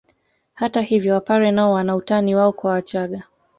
Hata 0.53 0.81
hivyo 0.81 1.13
wapare 1.13 1.51
nao 1.51 1.71
wana 1.73 1.95
utani 1.95 2.35
wao 2.35 2.53
kwa 2.53 2.71
wachaga 2.71 3.23